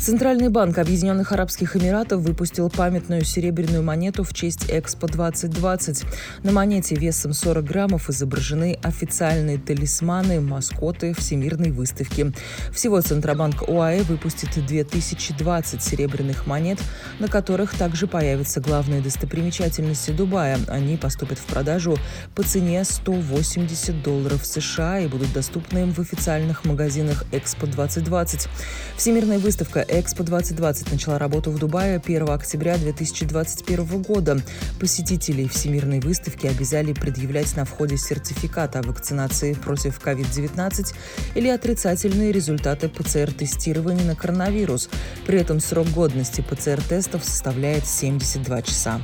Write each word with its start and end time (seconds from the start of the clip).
Центральный 0.00 0.48
банк 0.48 0.78
Объединенных 0.78 1.32
Арабских 1.32 1.76
Эмиратов 1.76 2.22
выпустил 2.22 2.70
памятную 2.70 3.24
серебряную 3.24 3.82
монету 3.82 4.22
в 4.22 4.32
честь 4.32 4.66
Экспо 4.68 5.08
2020. 5.08 6.04
На 6.44 6.52
монете 6.52 6.94
весом 6.94 7.32
40 7.32 7.64
граммов 7.64 8.08
изображены 8.08 8.78
официальные 8.80 9.58
талисманы, 9.58 10.40
маскоты 10.40 11.12
Всемирной 11.14 11.72
выставки. 11.72 12.32
Всего 12.72 13.00
Центробанк 13.00 13.68
ОАЭ 13.68 14.02
выпустит 14.04 14.64
2020 14.64 15.82
серебряных 15.82 16.46
монет, 16.46 16.78
на 17.18 17.26
которых 17.26 17.76
также 17.76 18.06
появятся 18.06 18.60
главные 18.60 19.00
достопримечательности 19.00 20.12
Дубая. 20.12 20.58
Они 20.68 20.96
поступят 20.96 21.38
в 21.38 21.44
продажу 21.44 21.98
по 22.36 22.44
цене 22.44 22.84
180 22.84 24.00
долларов 24.02 24.46
США 24.46 25.00
и 25.00 25.08
будут 25.08 25.32
доступны 25.32 25.86
в 25.86 25.98
официальных 25.98 26.64
магазинах 26.64 27.24
Экспо 27.32 27.66
2020. 27.66 28.48
Всемирная 28.96 29.40
выставка 29.40 29.87
Экспо 29.90 30.22
2020 30.22 30.92
начала 30.92 31.18
работу 31.18 31.50
в 31.50 31.58
Дубае 31.58 31.96
1 31.96 32.28
октября 32.28 32.76
2021 32.76 34.02
года. 34.02 34.38
Посетителей 34.78 35.48
Всемирной 35.48 36.00
выставки 36.00 36.46
обязали 36.46 36.92
предъявлять 36.92 37.56
на 37.56 37.64
входе 37.64 37.96
сертификат 37.96 38.76
о 38.76 38.82
вакцинации 38.82 39.54
против 39.54 39.98
COVID-19 39.98 40.94
или 41.34 41.48
отрицательные 41.48 42.32
результаты 42.32 42.88
ПЦР-тестирования 42.88 44.04
на 44.04 44.14
коронавирус. 44.14 44.90
При 45.26 45.40
этом 45.40 45.58
срок 45.58 45.88
годности 45.88 46.42
ПЦР-тестов 46.42 47.24
составляет 47.24 47.86
72 47.86 48.62
часа. 48.62 49.00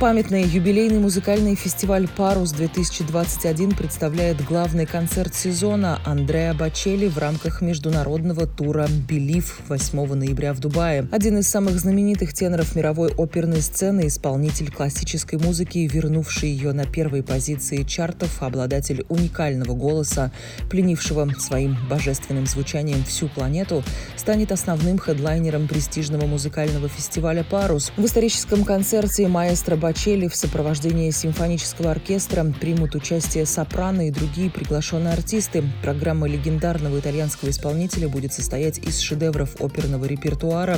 Памятный 0.00 0.44
юбилейный 0.44 1.00
музыкальный 1.00 1.56
фестиваль 1.56 2.06
«Парус-2021» 2.16 3.76
представляет 3.76 4.44
главный 4.44 4.86
концерт 4.86 5.34
сезона 5.34 5.98
Андреа 6.04 6.54
Бачели 6.54 7.08
в 7.08 7.18
рамках 7.18 7.62
международного 7.62 8.46
тура 8.46 8.86
«Белив» 9.08 9.58
8 9.66 10.14
ноября 10.14 10.54
в 10.54 10.60
Дубае. 10.60 11.08
Один 11.10 11.38
из 11.38 11.48
самых 11.48 11.80
знаменитых 11.80 12.32
теноров 12.32 12.76
мировой 12.76 13.12
оперной 13.18 13.60
сцены, 13.60 14.06
исполнитель 14.06 14.70
классической 14.70 15.40
музыки, 15.40 15.78
вернувший 15.92 16.50
ее 16.50 16.72
на 16.72 16.86
первые 16.86 17.24
позиции 17.24 17.82
чартов, 17.82 18.40
обладатель 18.40 19.04
уникального 19.08 19.74
голоса, 19.74 20.30
пленившего 20.70 21.28
своим 21.40 21.76
божественным 21.90 22.46
звучанием 22.46 23.02
всю 23.02 23.28
планету, 23.28 23.82
станет 24.14 24.52
основным 24.52 25.00
хедлайнером 25.00 25.66
престижного 25.66 26.26
музыкального 26.26 26.86
фестиваля 26.86 27.42
«Парус». 27.42 27.90
В 27.96 28.04
историческом 28.04 28.62
концерте 28.62 29.26
маэстро 29.26 29.74
Бачели 29.88 30.28
в 30.28 30.36
сопровождении 30.36 31.10
симфонического 31.10 31.90
оркестра 31.90 32.44
примут 32.44 32.94
участие 32.94 33.46
сопрано 33.46 34.08
и 34.08 34.10
другие 34.10 34.50
приглашенные 34.50 35.14
артисты. 35.14 35.64
Программа 35.82 36.28
легендарного 36.28 37.00
итальянского 37.00 37.48
исполнителя 37.48 38.06
будет 38.06 38.34
состоять 38.34 38.76
из 38.76 39.00
шедевров 39.00 39.58
оперного 39.62 40.04
репертуара, 40.04 40.76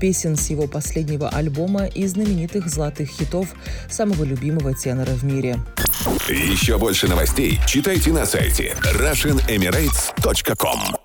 песен 0.00 0.34
с 0.34 0.50
его 0.50 0.66
последнего 0.66 1.28
альбома 1.28 1.86
и 1.86 2.04
знаменитых 2.08 2.68
золотых 2.68 3.10
хитов 3.10 3.54
самого 3.88 4.24
любимого 4.24 4.74
тенора 4.74 5.12
в 5.12 5.22
мире. 5.22 5.60
Еще 6.28 6.78
больше 6.78 7.06
новостей 7.06 7.60
читайте 7.64 8.10
на 8.10 8.26
сайте 8.26 8.74
RussianEmirates.com 8.82 10.97